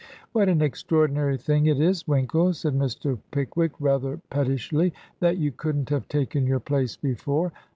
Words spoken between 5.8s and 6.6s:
have taken your